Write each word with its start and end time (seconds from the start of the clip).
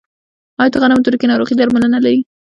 آیا 0.61 0.71
د 0.71 0.75
غنمو 0.81 1.03
تورکي 1.05 1.25
ناروغي 1.27 1.55
درملنه 1.57 1.99
لري؟ 2.05 2.19